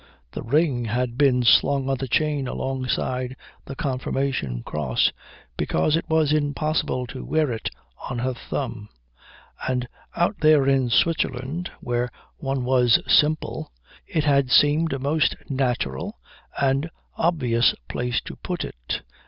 [0.31, 5.11] The ring had been slung on the chain alongside the confirmation cross
[5.57, 7.69] because it was impossible to wear it
[8.09, 8.89] on her thumb;
[9.69, 13.71] and out there in Switzerland, where one was simple,
[14.07, 16.17] it had seemed a most natural
[16.59, 19.03] and obvious place to put it.